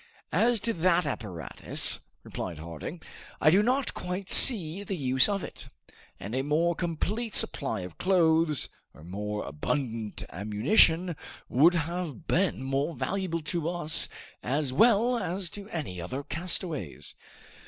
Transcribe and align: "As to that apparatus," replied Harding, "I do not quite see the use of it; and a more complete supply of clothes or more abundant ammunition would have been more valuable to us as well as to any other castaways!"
"As 0.33 0.59
to 0.61 0.73
that 0.73 1.05
apparatus," 1.05 1.99
replied 2.23 2.57
Harding, 2.57 3.03
"I 3.39 3.51
do 3.51 3.61
not 3.61 3.93
quite 3.93 4.31
see 4.31 4.81
the 4.83 4.97
use 4.97 5.29
of 5.29 5.43
it; 5.43 5.69
and 6.19 6.33
a 6.33 6.41
more 6.41 6.73
complete 6.73 7.35
supply 7.35 7.81
of 7.81 7.99
clothes 7.99 8.67
or 8.95 9.03
more 9.03 9.45
abundant 9.45 10.23
ammunition 10.31 11.15
would 11.49 11.75
have 11.75 12.25
been 12.27 12.63
more 12.63 12.95
valuable 12.95 13.43
to 13.53 13.69
us 13.69 14.09
as 14.41 14.73
well 14.73 15.19
as 15.19 15.51
to 15.51 15.69
any 15.69 16.01
other 16.01 16.23
castaways!" 16.23 17.13